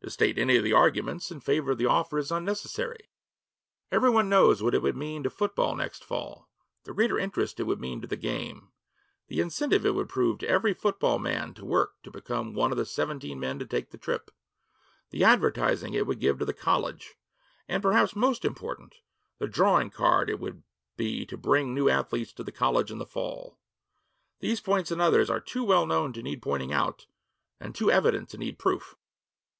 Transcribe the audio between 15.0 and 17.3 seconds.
the advertising it would give to the college,